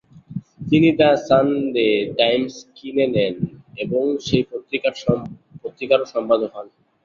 তিনি 0.69 0.89
the 0.99 1.09
Sunday 1.27 1.87
Times 2.17 2.55
কিনে 2.75 3.05
নেন 3.15 3.35
এবং 3.77 4.03
সেই 4.25 4.43
পত্রিকারও 5.63 6.05
সম্পাদক 6.13 6.51
হন। 6.55 6.67